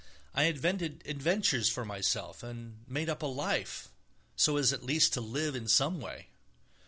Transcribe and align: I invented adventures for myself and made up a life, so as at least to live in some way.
I 0.33 0.45
invented 0.45 1.03
adventures 1.05 1.69
for 1.69 1.85
myself 1.85 2.41
and 2.41 2.83
made 2.87 3.07
up 3.07 3.21
a 3.21 3.27
life, 3.27 3.89
so 4.35 4.57
as 4.57 4.73
at 4.73 4.81
least 4.83 5.13
to 5.13 5.21
live 5.21 5.55
in 5.55 5.67
some 5.67 5.99
way. 6.01 6.29